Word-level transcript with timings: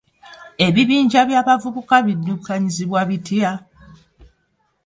Ebibinja 0.65 1.21
by'abavubuka 1.29 1.95
biddukanyizibwa 2.05 3.01
bitya? 3.09 3.51